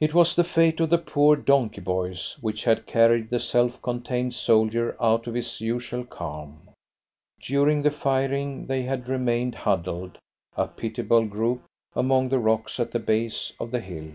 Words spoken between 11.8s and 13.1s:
among the rocks at the